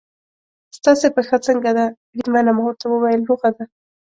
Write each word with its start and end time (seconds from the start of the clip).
ستاسې 0.77 1.07
پښه 1.15 1.37
څنګه 1.47 1.69
ده 1.77 1.85
بریدمنه؟ 2.13 2.51
ما 2.53 2.61
ورته 2.65 2.85
وویل: 2.89 3.21
روغه 3.29 3.49
ده. 3.55 3.63